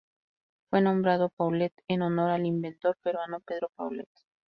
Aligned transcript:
Fue 0.71 0.81
nombrado 0.81 1.29
Paulet 1.29 1.73
en 1.87 2.01
honor 2.01 2.31
al 2.31 2.47
inventor 2.47 2.97
peruano 3.03 3.39
Pedro 3.41 3.69
Paulet. 3.75 4.09